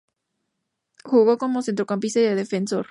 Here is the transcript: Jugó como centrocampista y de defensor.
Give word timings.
Jugó 1.03 1.37
como 1.37 1.61
centrocampista 1.61 2.19
y 2.21 2.23
de 2.23 2.33
defensor. 2.35 2.79